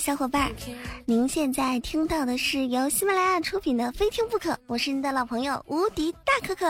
[0.00, 0.50] 小伙伴，
[1.04, 6.66] 您现在听到的是由喜马拉雅出品的《非听不可》，我是您的老朋友无敌大可可。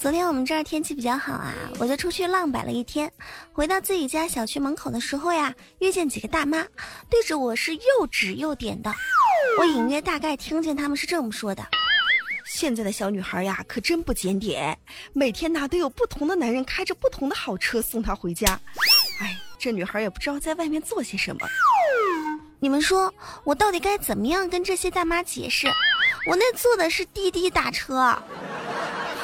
[0.00, 3.08] 昨天我们这儿天气比较好啊，我就出去浪摆了一天。
[3.52, 6.66] 回到自己家小区门口的时候呀，遇见几个大妈，
[7.08, 8.92] 对着我是又指又点的。
[9.60, 11.64] 我隐约大概听见他们是这么说的
[12.56, 14.78] ：“现在的小女孩呀，可真不检点，
[15.12, 18.58] 每天呐都有不同的男人开着不同的好车送她回家。
[19.20, 21.46] 哎，这女孩也不知道在外面做些什么。
[22.58, 23.12] 你们说
[23.44, 25.68] 我到底该怎么样跟这些大妈解释？
[26.26, 28.16] 我那坐的是滴滴打车。”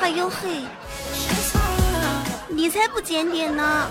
[0.03, 0.61] 哎呦嘿，
[2.51, 3.89] 你才不检点呢！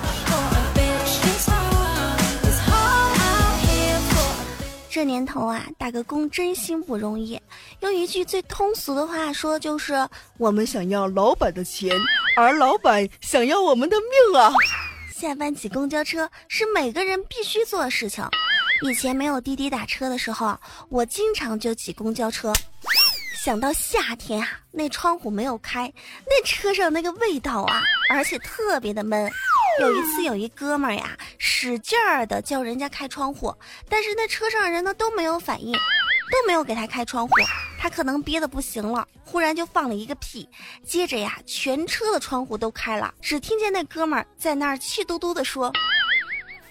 [4.91, 7.39] 这年头啊，打个工真心不容易。
[7.79, 10.05] 用一句最通俗的话说，就是
[10.37, 11.97] 我们想要老板的钱，
[12.35, 14.51] 而老板想要我们的命啊！
[15.15, 18.21] 下班挤公交车是每个人必须做的事情。
[18.81, 22.51] 以前没有滴滴打车的时候，我经常就挤公交车。
[23.41, 25.91] 想到夏天啊，那窗户没有开，
[26.25, 29.31] 那车上那个味道啊，而且特别的闷。
[29.79, 31.17] 有一次有一哥们儿呀，
[31.63, 33.55] 使劲儿的叫人家开窗户，
[33.87, 35.71] 但是那车上人呢都没有反应，
[36.31, 37.35] 都没有给他开窗户。
[37.79, 40.49] 他可能憋得不行了，忽然就放了一个屁，
[40.83, 45.71] 接着呀，全车的窗户都开了，只听见那哥们儿在那儿气嘟嘟的说：“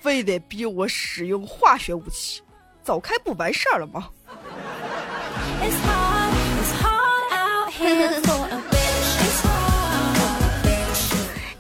[0.03, 2.43] 非得逼我使用化学武器，
[2.83, 4.09] 早开不完事儿了吗？”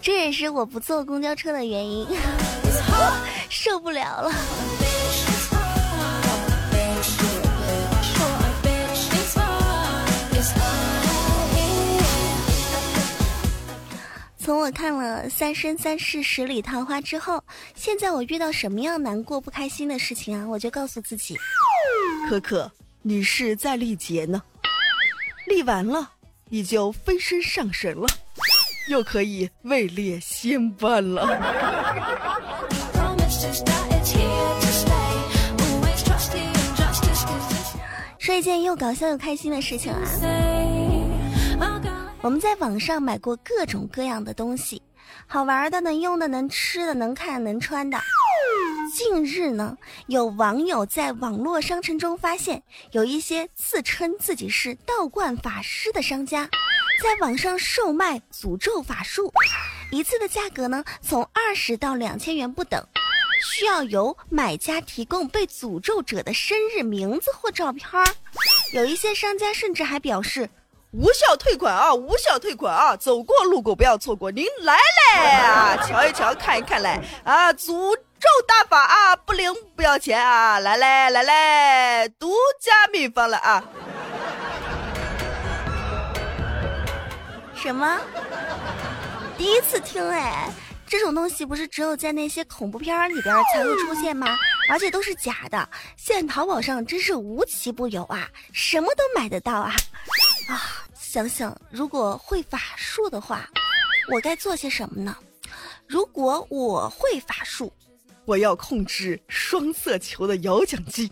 [0.02, 2.06] 这也是我不坐公交车的原因，
[3.50, 4.32] 受不了了。
[14.38, 17.44] 从我看了《三生三世十里桃花》之后，
[17.76, 21.36] 现在我遇到什么样难过不开心的事情啊，我就告诉自己：
[22.28, 24.42] 可可，你是在历劫呢。
[25.46, 26.10] 立完了，
[26.48, 28.06] 你就飞身上神了，
[28.90, 31.24] 又可以位列仙班了。
[38.18, 41.80] 说一件又搞笑又开心的事情啊！
[42.20, 44.82] 我们在网上买过各种各样的东西，
[45.28, 47.96] 好玩的、能用的、能吃的、能看、能穿的。
[48.92, 49.78] 近日呢，
[50.08, 56.50] 有网友在网络商城中发现，有一些自称自己是道观法师的商家，
[57.02, 59.32] 在网上售卖诅咒法术，
[59.90, 62.84] 一次的价格呢从二十到两千元不等，
[63.42, 68.04] 需要由买家提供被诅咒者的生日、名字或照片儿。
[68.72, 70.48] 有一些商家甚至还表示
[70.92, 74.76] 无效退款啊，无效退款啊，走过路过不要错过，您来
[75.14, 77.96] 嘞啊， 瞧一瞧，看一看嘞啊，诅。
[78.20, 80.58] 咒大法啊，不灵不要钱啊！
[80.58, 81.22] 来嘞来
[82.02, 82.30] 嘞，独
[82.60, 83.64] 家秘方了啊！
[87.62, 88.00] 什么？
[89.36, 90.50] 第一次听哎，
[90.86, 94.26] 这种东西不是只有在那些恐怖片里边才会出现吗？
[94.70, 99.74] 而且都是假的，现在淘宝上真是无奇不有啊，什么都买得到啊！
[100.48, 103.46] 啊，想想如果会法术的话，
[104.10, 105.14] 我该做些什么呢？
[105.86, 107.70] 如果我会法术。
[108.26, 111.10] 我要控制双色球的摇奖机，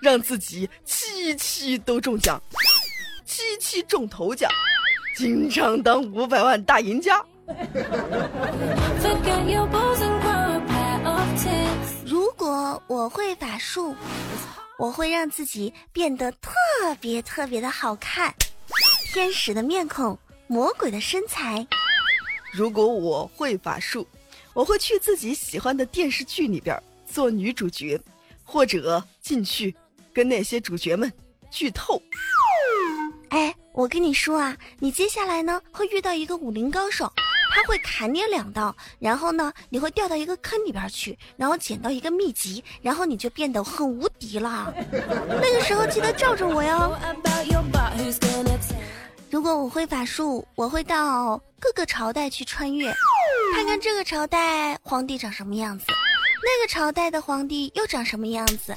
[0.00, 2.40] 让自己期期都中奖，
[3.26, 4.50] 期期中头奖，
[5.18, 7.20] 经常当五百万大赢家。
[12.06, 13.96] 如果我会法术，
[14.78, 16.50] 我会让自己变得特
[17.00, 18.32] 别特别的好看，
[19.12, 21.66] 天使的面孔，魔鬼的身材。
[22.52, 24.06] 如果我会法术。
[24.54, 28.00] 我会去自己喜欢的电视剧里边做女主角，
[28.42, 29.72] 或者进去
[30.12, 31.12] 跟那些主角们
[31.48, 32.02] 剧透。
[33.28, 37.12] 哎，我跟你说啊，你接下来呢会遇到一个武林高手，
[37.54, 44.74] 他会砍你两刀，然后呢你会掉到一个坑里边去，然后捡到一个秘籍，然后你就变得很无敌了。
[44.90, 46.98] 那个时候记得罩着我哟。
[49.30, 52.92] 如果我会法术，我会到各个朝代去穿越。
[53.54, 58.74] 看看这个朝代皇帝长什么样子，那个朝代的皇帝又长什么样子，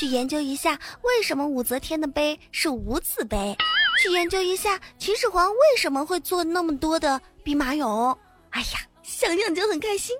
[0.00, 3.54] 去研究一下为什么武则天的碑是无字碑，
[3.98, 8.16] 去研究一下秦始皇为什么会做那么多的兵马俑。
[8.50, 8.66] 哎呀，
[9.02, 10.16] 想想就很开心。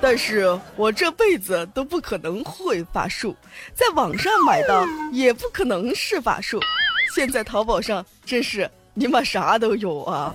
[0.00, 3.34] 但是我这辈子都不可能会法术，
[3.74, 6.60] 在网上买的也不可能是法术。
[7.14, 10.34] 现在淘宝上真是你妈啥都有啊！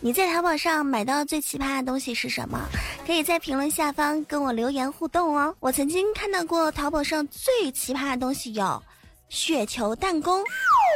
[0.00, 2.58] 你在淘宝上买到最奇葩的东西是什么？
[3.06, 5.54] 可以在评论下方跟我留言互动哦。
[5.60, 8.82] 我曾经看到过淘宝上最奇葩的东西有
[9.28, 10.42] 雪球弹弓，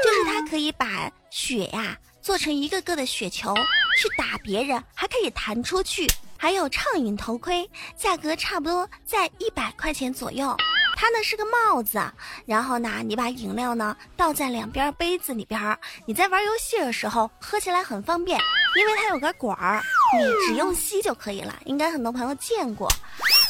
[0.03, 3.55] 就是它可以把雪呀做成一个个的雪球
[3.97, 6.11] 去打别人，还可以弹出去。
[6.37, 10.57] 还有畅饮头盔，价格差不多在一百块钱左右。
[11.01, 11.99] 它呢是个帽子，
[12.45, 15.59] 然后呢，你把饮料呢倒在两边杯子里边，
[16.05, 18.39] 你在玩游戏的时候喝起来很方便，
[18.77, 19.83] 因为它有个管儿，
[20.19, 21.59] 你只用吸就可以了。
[21.65, 22.87] 应该很多朋友见过。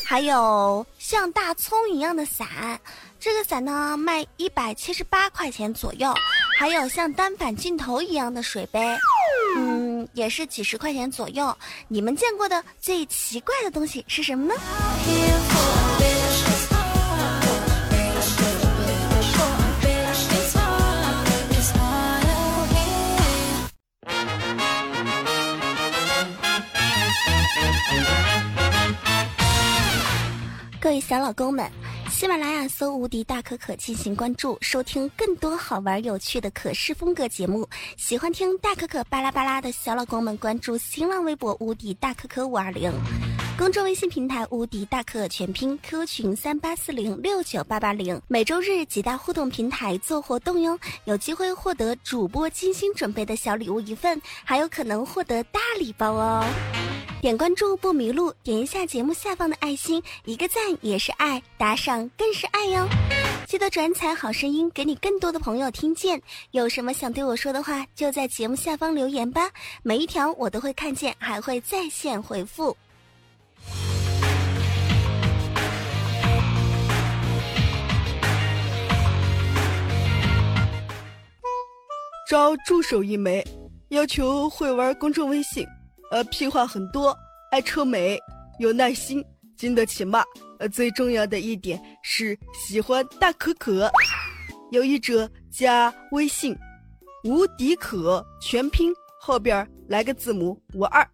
[0.07, 2.47] 还有像大葱一样的伞，
[3.19, 6.15] 这个伞呢卖一百七十八块钱左右。
[6.57, 8.97] 还有像单反镜头一样的水杯，
[9.57, 11.53] 嗯，也是几十块钱左右。
[11.89, 14.55] 你们见过的最奇怪的东西是什么呢？
[30.83, 31.71] 各位小老公们，
[32.11, 37.69] 喜马拉雅搜“无敌大可可”进行关注，收听更多好玩有趣的可视风格节目。
[37.99, 42.91] 喜欢听大可可巴拉巴拉的小老公们，关注新浪微博“无敌大可可五二零”，
[43.59, 48.19] 公众微信平台“无敌大可可全拼 ”，QQ 群三八四零六九八八零。
[48.27, 56.43] 每周日几大互动平台做活动哟，有机会获得主播精心准备的小礼物一份，还有可能获得大礼包哦。
[57.21, 62.89] 点关注不迷路，点一下节目下方的爱心，一个赞也是爱，打赏更是爱哟。
[63.47, 66.23] 记得转采好声音，给你更多的朋友听见。
[66.53, 69.51] 有什么想对我说的话，就在节目下方留言吧，
[69.83, 72.75] 每一条我都会看见，还会在线回复。
[82.27, 83.47] 招助手一枚，
[83.89, 85.67] 要求会玩公众微信。
[86.11, 87.17] 呃，屁话很多，
[87.53, 88.19] 爱臭美，
[88.59, 89.25] 有耐心，
[89.57, 90.25] 经得起骂。
[90.59, 93.91] 呃，最重要的一点是喜欢大可可。
[94.73, 96.57] 有意者加微信，
[97.25, 101.09] 无敌可全拼后边来个字母五二。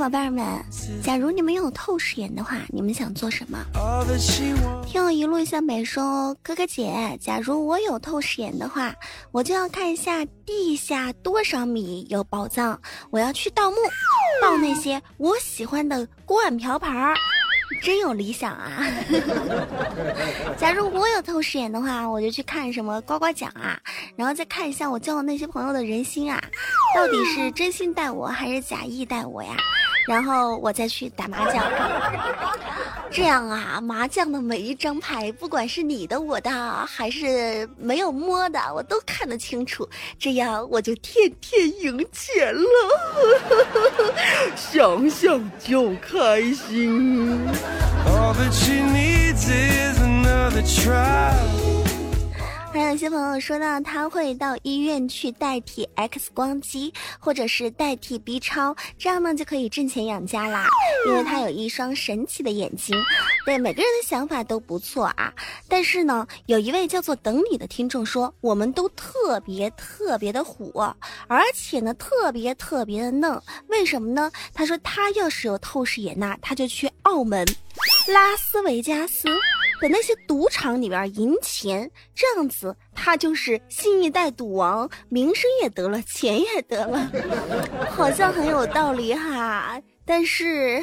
[0.00, 0.42] 宝贝儿们，
[1.04, 3.58] 假如你们有透视眼的话，你们想做什么？
[4.86, 8.94] 听我一路向北说，哥哥姐，假如我有透视眼的话，
[9.30, 12.80] 我就要看一下地下多少米有宝藏，
[13.10, 13.76] 我要去盗墓，
[14.40, 17.14] 盗那些我喜欢的锅碗瓢盆儿。
[17.82, 18.84] 真有理想啊！
[20.58, 23.78] 假如我有透视眼的话，我就去看什么刮刮奖啊，
[24.16, 26.42] 然后再看一下我交的那些朋友的人心啊，
[26.96, 29.56] 到底是真心待我还是假意待我呀？
[30.10, 31.64] 然后我再去打麻将，
[33.12, 36.50] 这样啊，麻将的每一张牌，不管是你的、我的，
[36.84, 42.68] 还是没有摸的，我都看得清楚，这样我就天天赢钱了，
[44.56, 47.38] 想想就开心。
[52.72, 60.68] 还有些朋友说到他会到医院去代替 X 光机，或者是代替 B 超，这样呢就可以挣钱养家啦。
[61.06, 62.96] 因为他有一双神奇的眼睛。
[63.44, 65.32] 对每个人的想法都不错啊，
[65.68, 70.72] 但是呢，有一位叫做等你的听众说，我们都特别特别的虎，
[71.26, 73.40] 而且呢特别特别的嫩。
[73.68, 74.30] 为什么呢？
[74.54, 77.44] 他说他要是有透视眼呐，他就去澳门、
[78.08, 79.28] 拉斯维加斯。
[79.80, 87.10] 在那些赌场里边赢钱，这样子他就是新一代赌王，名声也得了，钱也得了，
[87.90, 89.80] 好像很有道理哈。
[90.04, 90.82] 但是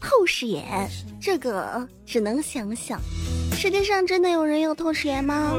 [0.00, 0.88] 透视眼
[1.20, 3.00] 这个只能想想，
[3.56, 5.52] 世界上真的有人有透视眼吗？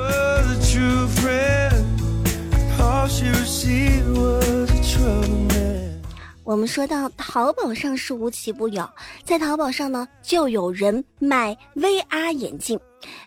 [6.46, 8.88] 我们说到淘宝上是无奇不有，
[9.24, 12.78] 在淘宝上呢，就有人卖 VR 眼镜。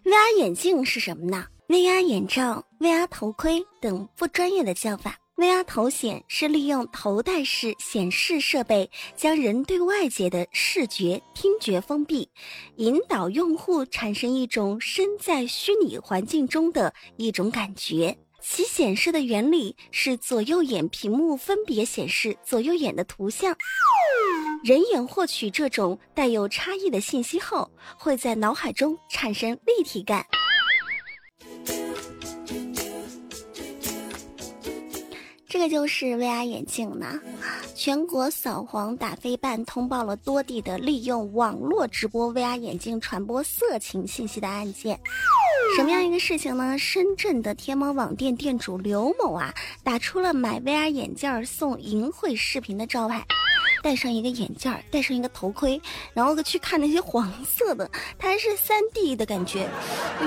[0.05, 5.17] VR 眼镜是什么呢？VR 眼罩、VR 头盔等不专业的叫法。
[5.37, 12.29] VR 头显是利用头戴式显示设备，将人对外界的视觉、听觉封闭，
[12.77, 18.17] 引导用户产生一种身在虚拟环境中的一种感觉。
[18.49, 23.55] 其显示的原理是左右眼屏幕分别显示左右眼的图像，
[24.62, 30.25] 人眼获取这种带有差异的信息后，会在脑海中产生立体感。
[35.49, 37.21] 这个就是 VR 眼镜呢，
[37.75, 44.99] 全国扫黄打非办通报了多地的利用网络直播 VR 眼镜传播色情信息的案件。
[45.75, 46.79] 什么样一个事情呢？
[46.79, 53.25] 深圳的天猫网店店主刘某啊，打出了买 VR 眼镜送淫秽视频的招牌。
[53.83, 55.81] 戴上一个眼镜，戴上一个头盔，
[56.15, 59.69] 然后去看那些黄色的，它还是三 D 的感觉。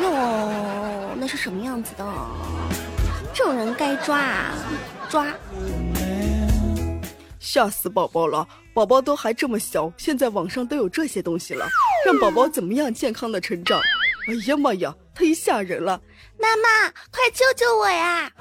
[0.01, 2.05] 哟，那是什么样子的？
[3.34, 4.53] 这种人该抓啊，
[5.10, 5.34] 抓！
[7.39, 11.67] 吓死宝宝了，宝宝都还这么小，现在网上都有这些东西了，
[12.05, 13.79] 让宝宝怎么样健康的成长？
[14.27, 16.01] 哎呀妈呀，忒吓人了！
[16.39, 18.31] 妈妈，快救救我呀！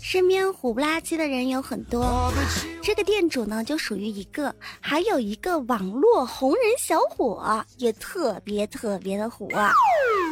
[0.00, 2.32] 身边虎不拉几的人有很多，
[2.80, 9.72] 这个店主呢就属于一个，还有一个网络红人小伙也特别特别的虎啊！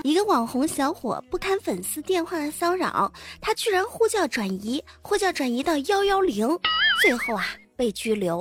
[0.05, 6.47] 一个网红小伙不堪粉丝电话的骚扰，他居然呼叫转移，呼叫转移到幺幺零，
[7.03, 7.45] 最后啊
[7.77, 8.39] 被拘留。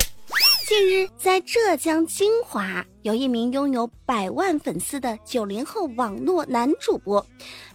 [0.67, 7.25] 近日，在浙江金华，有一名拥有百万粉丝的九零后网络男主播，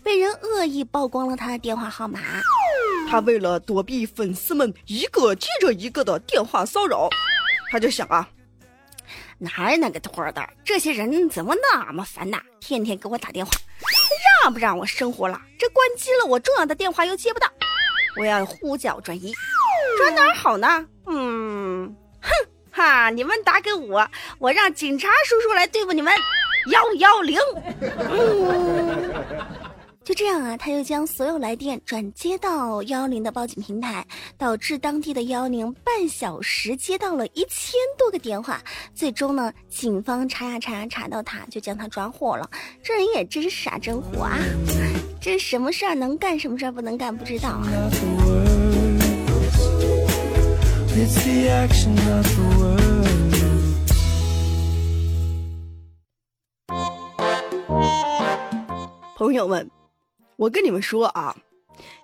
[0.03, 2.21] 被人恶意曝光了他的电话号码。
[3.09, 7.09] 他为了躲避粉丝们一个接着一个的电话骚扰，
[7.71, 8.29] 他就想啊，
[9.39, 12.43] 哪儿那个托的，这些人怎么那么烦呐？
[12.61, 13.53] 天天给我打电话，
[14.43, 15.41] 让不让我生活了？
[15.59, 17.51] 这关机了，我重要的电话又接不到，
[18.19, 19.33] 我要呼叫转移，
[19.97, 20.87] 转哪儿好呢？
[21.07, 22.31] 嗯，哼。
[22.73, 23.11] 哈！
[23.11, 24.05] 你们打给我，
[24.39, 26.13] 我让警察叔叔来对付你们。
[26.71, 27.39] 幺幺零，
[30.05, 34.07] 就这样啊，他又将所有来电转接到幺幺零的报警平台，
[34.39, 38.63] 导致当地的幺幺零半小时接到了一千多个电话。
[38.95, 42.49] 最终呢，警方查呀查呀查到他，就将他抓获了。
[42.83, 44.39] 这人也真傻真虎啊！
[45.21, 47.67] 这什么事儿能干，什么事儿不能干，不知道啊。
[59.15, 59.71] 朋友们，
[60.37, 61.37] 我跟你们说啊，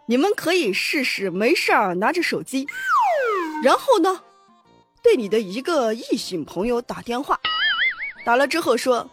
[0.07, 2.67] 你们可以试试没事儿拿着手机，
[3.63, 4.23] 然后呢，
[5.03, 7.39] 对你的一个异性朋友打电话，
[8.25, 9.09] 打了之后说，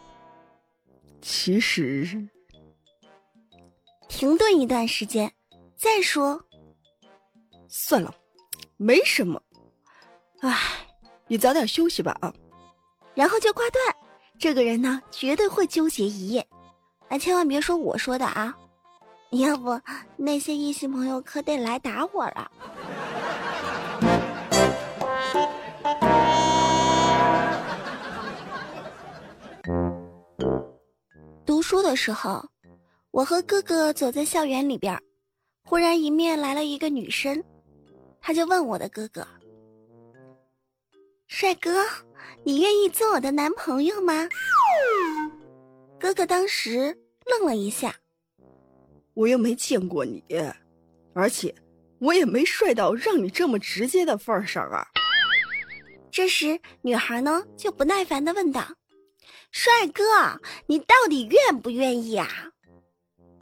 [1.21, 2.27] 其实，
[4.07, 5.33] 停顿一段时间，
[5.75, 6.43] 再说，
[7.67, 8.13] 算了，
[8.77, 9.41] 没什么。
[10.41, 10.59] 唉，
[11.27, 12.31] 你早点休息吧啊！
[13.15, 13.95] 然后就挂断。
[14.37, 16.45] 这个人呢，绝对会纠结一夜。
[17.09, 18.55] 哎，千万别说我说的啊！
[19.31, 19.79] 要不
[20.15, 22.49] 那些异性朋友可得来打我了。
[31.45, 32.43] 读书的时候，
[33.11, 34.97] 我和哥哥走在校园里边，
[35.63, 37.43] 忽然迎面来了一个女生，
[38.21, 39.25] 他就问我的哥哥。
[41.27, 41.83] 帅哥，
[42.43, 44.27] 你愿意做我的男朋友吗？
[46.05, 46.95] 哥哥当时
[47.25, 47.95] 愣了一下，
[49.15, 50.23] 我又没见过你，
[51.15, 51.51] 而且
[51.97, 54.85] 我也没帅到让你这么直接的份儿上啊。
[56.11, 58.63] 这时，女孩呢就不耐烦的问道
[59.49, 60.03] ：“帅哥，
[60.67, 62.51] 你到底愿不愿意啊？”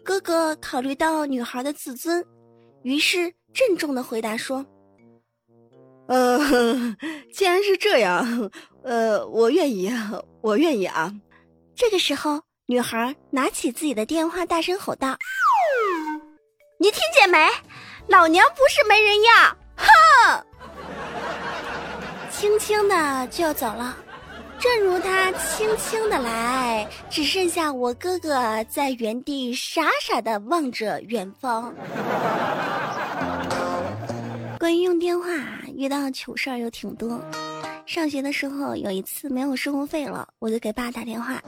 [0.01, 2.25] 哥哥考虑到女孩的自尊，
[2.83, 4.65] 于是郑重的回答说。
[6.07, 6.39] 呃，
[7.29, 8.49] 既然是这样，
[8.85, 9.91] 呃，我愿意，
[10.39, 11.13] 我愿意啊。
[11.75, 15.17] 这个时候，女孩拿起自己的电话，大声吼道
[16.79, 17.37] ：“你听见没？
[18.07, 20.45] 老娘不是没人要！”哼，
[22.31, 23.97] 轻轻的就要走了。
[24.57, 31.75] 正如他轻轻的来，只剩下我哥哥在原地傻傻的望着远方。
[34.57, 35.27] 关于用电话，
[35.75, 37.19] 遇到糗事儿又挺多。
[37.85, 41.41] 上学的时候，有一次没有生活费了，我就给爸打电话：“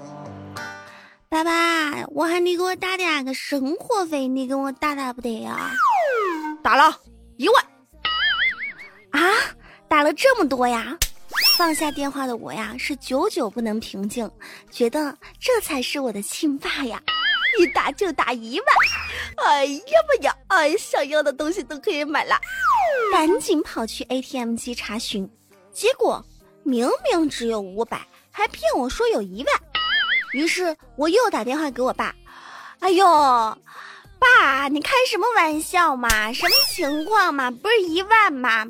[1.35, 5.69] 爸爸，我喊你给我打点个生活费，你给我打打不得呀？”
[6.63, 6.97] 打了
[7.35, 7.65] 一万。
[9.11, 9.19] 啊，
[9.89, 10.97] 打了这么多呀！
[11.57, 14.31] 放下电话的我呀，是久久不能平静，
[14.71, 17.03] 觉得这才是我的亲爸呀！
[17.59, 18.67] 一打就打一万，
[19.45, 22.39] 哎呀妈呀，哎，想要的东西都可以买了。
[23.11, 25.29] 赶紧跑去 ATM 机查询，
[25.73, 26.25] 结果
[26.63, 29.64] 明明只有五百，还骗我说有一万。
[30.35, 32.13] 于是我又打电话给我爸，
[32.81, 33.05] 哎呦，
[34.19, 36.09] 爸，你开什么玩笑嘛？
[36.33, 37.49] 什么情况嘛？
[37.49, 38.65] 不是一万吗？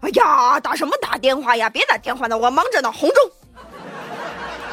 [0.00, 1.68] 哎呀，打什么打电话呀？
[1.68, 2.90] 别打电话了，我忙着呢。
[2.90, 3.30] 红中，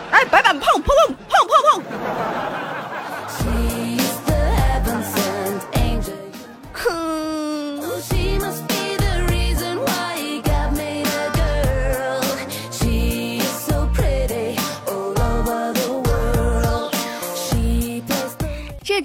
[0.09, 1.83] 哎，白板碰碰碰碰碰碰。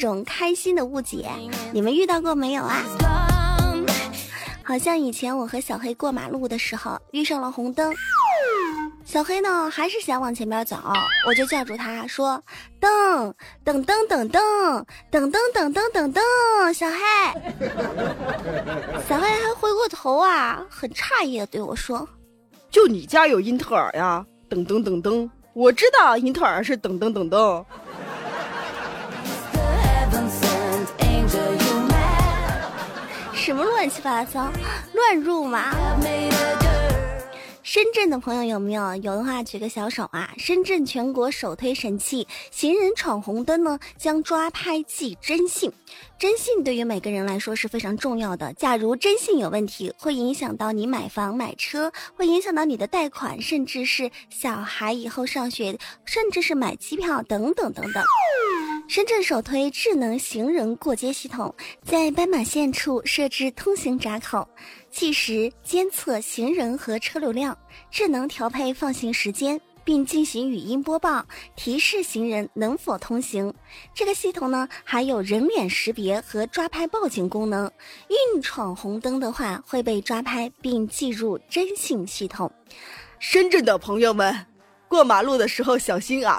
[0.02, 1.30] 种开心的误解，
[1.72, 2.82] 你们遇到过没有啊？
[4.64, 7.94] 好像以前我和小黑过马路的时候遇上了红灯，
[9.04, 10.76] 小黑呢还是想往前面走，
[11.28, 12.42] 我就叫住他说
[12.82, 13.32] ：“噔
[13.64, 16.96] 噔噔噔噔噔噔噔噔噔噔，小黑。
[19.08, 22.08] ”小黑还回过头啊，很诧异的对我说
[22.72, 24.26] ：“就你家有英特尔呀？
[24.50, 27.64] 噔噔噔噔，我知道英特尔是噔噔噔噔。”
[33.52, 34.50] 什么乱七八糟，
[34.94, 35.76] 乱入嘛！
[37.62, 38.96] 深圳的朋友有没有？
[38.96, 40.32] 有的话举个小手啊！
[40.38, 45.70] 深圳全国首推神器，行人闯红灯呢，将抓拍记征信。
[46.18, 48.54] 征信对于每个人来说是非常重要的。
[48.54, 58.02] 假如征信有问题，会影响到你买房买车，会影响到你的贷款，甚至是小孩以后上学，甚至是买机票等等等等。
[58.94, 64.46] 深圳首推智能行人过街系统，在斑马线处设置通行闸口，
[64.90, 67.56] 计时监测行人和车流量，
[67.90, 69.58] 智能调配放行时间。
[69.82, 73.52] 并进行语音播报，提示行人能否通行。
[73.94, 77.68] 这个系统呢，还有人脸识别和抓拍报警功能。
[78.08, 82.52] 硬闯红灯的话，会被抓拍并记入征信系统。
[83.18, 84.46] 深圳的朋友们，
[84.86, 86.38] 过马路的时候小心啊！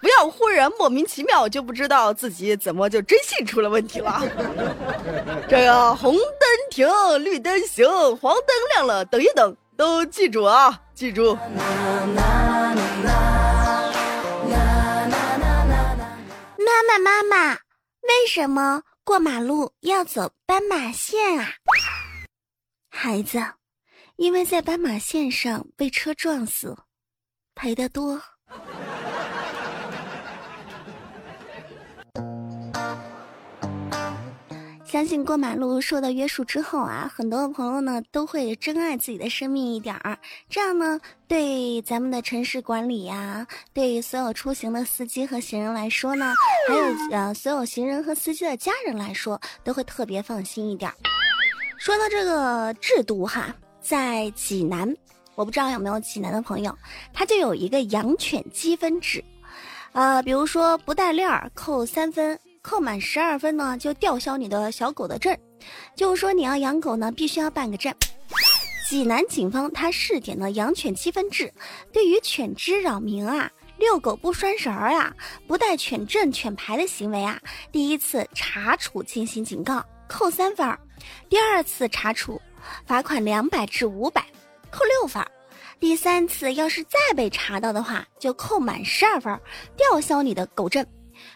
[0.00, 4.20] 不要忽然莫名其妙就不知道自己怎么就征信出了问题了。
[5.46, 6.22] 这个红灯
[6.70, 6.88] 停，
[7.22, 7.86] 绿灯行，
[8.16, 11.34] 黄灯亮了等一等，都记住啊，记住。
[16.56, 21.46] 妈妈，妈妈，为什么过马路要走斑马线啊？
[22.88, 23.38] 孩子，
[24.16, 26.76] 因为在斑马线上被车撞死，
[27.54, 28.20] 赔的多。
[34.90, 46.34] 相信过马路受到约束之后啊，很多朋友呢都会珍爱自己的生命一点儿，这样呢对咱们的城市管理呀，对所有出行的司机和行人来说呢，
[46.68, 50.92] 还有呃所有行人和司机的家人来说，都会特别放心一点。
[51.78, 54.92] 说到这个制度哈，在济南，
[55.36, 56.76] 我不知道有没有济南的朋友，
[57.12, 59.24] 他就有一个养犬积分制，
[59.92, 62.36] 呃，比如说不带链儿扣三分。
[62.62, 65.36] 扣满十二分呢，就吊销你的小狗的证。
[65.96, 67.94] 就是说，你要养狗呢，必须要办个证。
[68.88, 71.52] 济南警方他试点了养犬积分制，
[71.92, 75.14] 对于犬只扰民啊、遛狗不拴绳儿啊、
[75.46, 80.74] 不带犬证、犬牌的行为啊，第一次查处进行警告，扣三分；
[81.28, 82.40] 第二次查处，
[82.84, 84.26] 罚款两百至五百，
[84.70, 85.22] 扣六分；
[85.78, 89.38] 第三次要是再被查到的话，就扣满十二分，
[89.76, 90.84] 吊销你的狗证。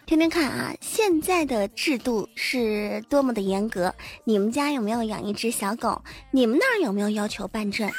[0.07, 3.95] 听听看啊，现在的制度是多么的严格！
[4.25, 6.03] 你们家有没有养一只小狗？
[6.31, 7.90] 你们那儿有没有要求办证？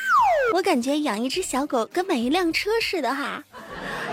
[0.54, 3.44] 我感觉养一只小狗跟买一辆车似的哈，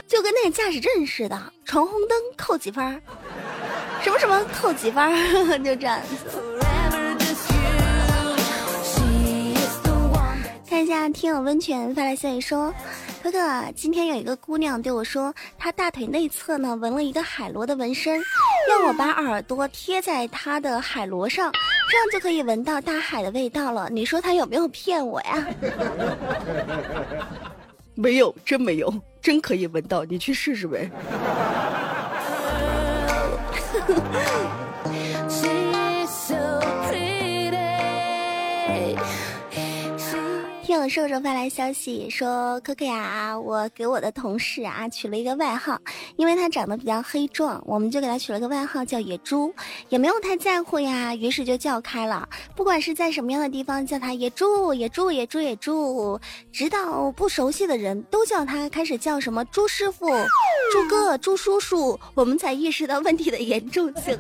[0.09, 2.99] 就跟那个驾驶证似的，闯红灯扣几分儿，
[4.03, 6.17] 什么什么扣几分儿， 就这样子。
[10.67, 12.73] 看一下听友温泉发来消息说。
[13.23, 13.39] 哥哥，
[13.77, 18.21] 今天有一个姑娘对我说，她大腿内侧呢纹了一个海螺的纹身，
[18.69, 21.53] 让我把耳朵贴在她的海螺上，
[21.89, 23.89] 这样就可以闻到大海的味道了。
[23.91, 25.47] 你说她有没有骗我呀？
[27.95, 30.91] 没有，真没有，真可以闻到，你去试试呗。
[40.89, 45.79] 瘦瘦发来消息说：“可可呀，我给我的同事啊取了一个外号，
[46.17, 49.53] 因为他长得比较黑壮，我们就给他取了个外号叫野猪，
[49.91, 52.29] 也没有太在乎呀，于是就叫开了。
[52.57, 56.19] 不管是在什么样的地方叫他野猪，野猪，野猪，野猪，
[56.51, 60.07] 直到不熟悉的人都叫他开始叫什么猪师傅、
[60.73, 64.19] 猪哥、猪叔叔，我们才意识到问题的严重性。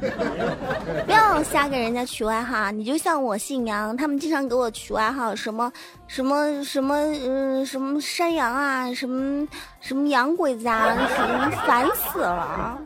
[1.06, 5.72] 不要瞎给人家取外号，你就像我姓杨，他们经常给我取外号，什么
[6.06, 9.46] 什么。”什么嗯，什么山羊啊，什么
[9.80, 10.96] 什么洋鬼子啊，
[11.66, 12.78] 烦死了。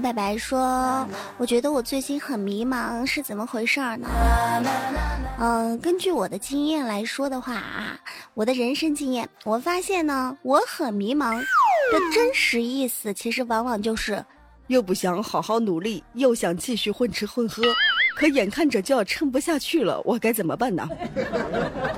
[0.00, 4.08] 白白说：“我觉得我最近很迷茫，是怎么回事儿呢？
[5.38, 7.98] 嗯，根据我的经验来说的话啊，
[8.34, 11.44] 我的人生经验，我发现呢，我很迷茫的
[12.14, 14.24] 真实意思，其实往往就是
[14.68, 17.62] 又不想好好努力，又想继续混吃混喝，
[18.16, 20.88] 可眼看着就要撑不下去了，我该怎么办呢？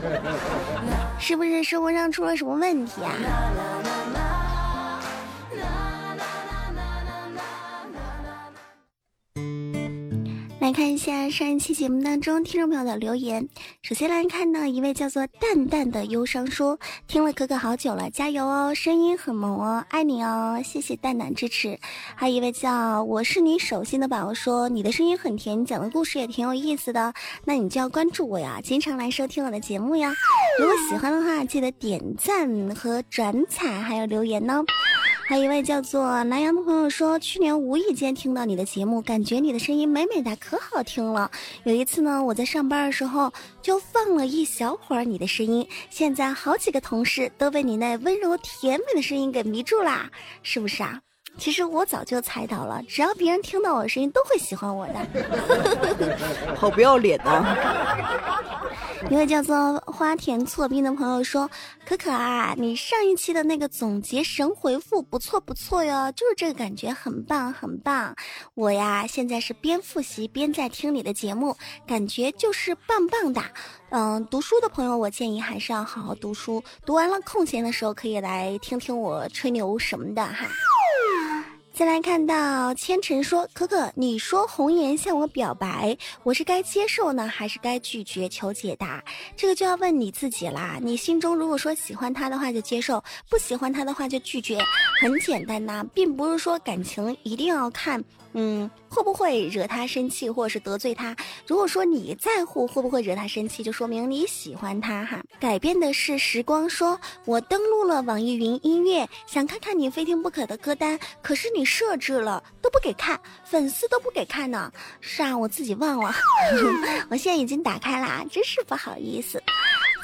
[1.19, 3.13] 是不是生活上出了什么问题啊？
[10.65, 13.47] 来看一下上一期节目当中听众朋友的留言。
[13.83, 21.79] 首先来看到一位叫做淡淡的忧伤说：“听了可可好久了，加油哦，声音很萌哦，爱你哦，谢谢蛋蛋支持。”
[22.17, 27.13] 还有一位叫我是你手心的宝宝说：“你的声音很甜，讲的故事也挺有意思的，
[27.45, 30.15] 那你就要关注我呀，经常来收听我的节目呀。
[30.59, 34.65] 如果喜欢的话，记得点赞和转采，还有留言呢。”
[35.27, 41.31] 还有一位叫做南阳的朋友说，去年无意间听到你的节目，感觉你的声音美美的，可好听了。
[41.65, 43.33] 有一次呢，我在上班的时候
[43.63, 50.11] 就放了一小会儿你的声音，现在好几个同事都被你那温柔甜美的声音给迷住啦，
[50.43, 51.01] 是不是啊？
[51.37, 54.95] 其实我早就猜到了，只要别人听到我的声音，都会喜欢我的。
[56.57, 57.45] 好不要脸呐！
[59.11, 61.49] 一位叫做花田错冰的朋友说
[61.85, 68.15] ：“可可啊，你上一期的那个总结神回复不错不错哟，就是这个感觉很棒很棒。
[68.55, 71.55] 我呀，现在是边复习边在听你的节目，
[71.87, 73.43] 感觉就是棒棒的。
[73.91, 80.47] 嗯，读书的朋友，我建议还是要好好读书，读完了空闲的时候可以来听听我吹牛什么的哈。”
[81.77, 88.29] 再来看到千尘说：“可可，你说红颜向我表白，我是该接受呢，还是该拒绝？
[88.29, 89.03] 求解答。
[89.37, 90.79] 这个就要问你自己啦。
[90.81, 94.57] 你心中如果说喜欢他的话就接受，不喜欢他的话就拒绝，
[95.03, 98.03] 很简单呐，并不是说感情一定要看。”
[98.35, 101.17] 嗯，会不会惹他生气，或者是得罪他？
[101.47, 105.23] 如果说你在乎会不会惹他生气，就说明你喜欢他哈。
[105.41, 114.73] 改变的是时光，说我登录了网易云音乐，想看看你非听不可的歌单，可是你设置了都不给看，粉丝都不给看呢。
[115.01, 116.13] 是啊，我自己忘了，
[117.09, 119.41] 我现在已经打开啦，真是不好意思。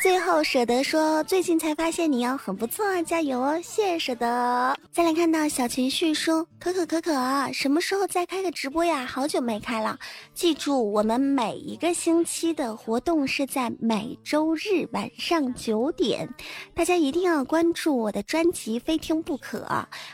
[0.02, 3.60] 最后舍得说，最近才发现你要很不错啊，加油哦！
[3.62, 4.74] 谢谢舍得。
[4.90, 7.12] 再来看到小情绪说，可可可可，
[7.52, 9.04] 什么时候再开个直播呀？
[9.04, 9.98] 好久没开了。
[10.32, 16.26] 记住，我们每一个星期的活动是在每周日晚上九点，
[16.74, 19.58] 大家一定要关注我的专辑《非听不可》，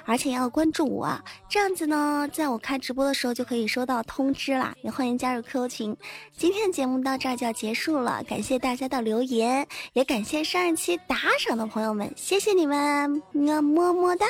[0.05, 1.09] 而且要关注我，
[1.49, 4.75] 这样子呢，在我开直播的时候就可以收到通知啦。
[4.83, 5.97] 也欢迎加入 QQ 群。
[6.37, 9.65] 今天的节目到这儿就要结束了，感谢大家的留言。
[9.93, 14.27] 也感谢上一期打赏的朋友们，谢谢你们，么么么哒。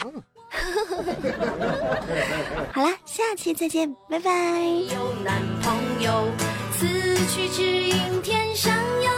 [2.72, 4.30] 好啦，下期再见，拜拜。
[4.30, 6.26] 有男朋友，
[6.76, 6.88] 此
[7.28, 9.10] 去只应天上有，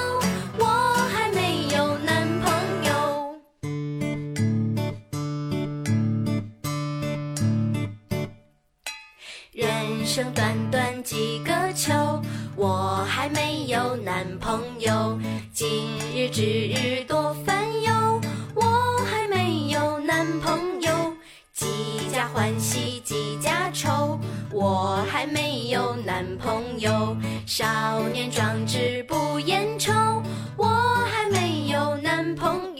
[0.58, 0.66] 我
[1.14, 2.52] 还没有男朋
[2.84, 2.92] 友。
[9.52, 11.61] 人生短短几个秋。
[12.62, 15.18] 我还没有男朋友，
[15.52, 18.20] 今日之日多烦忧。
[18.54, 18.62] 我
[19.04, 21.12] 还没有男朋友，
[21.52, 21.66] 几
[22.12, 24.16] 家欢喜几家愁。
[24.52, 27.66] 我还没有男朋友，少
[28.12, 29.92] 年壮志不言愁。
[30.56, 30.68] 我
[31.10, 32.71] 还没有男朋友。